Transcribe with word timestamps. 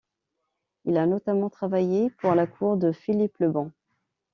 Il 0.85 0.97
a 0.97 1.05
notamment 1.05 1.51
travaillé 1.51 2.09
pour 2.09 2.33
la 2.33 2.47
cour 2.47 2.75
de 2.75 2.91
Philippe 2.91 3.37
le 3.37 3.51
Bon. 3.51 3.71